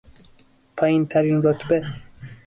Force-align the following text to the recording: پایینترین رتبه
پایینترین 0.77 1.43
رتبه 1.43 1.85